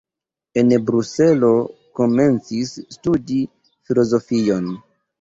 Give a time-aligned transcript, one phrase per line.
[0.61, 1.51] En Bruselo
[2.01, 4.79] komencis studi filozofion.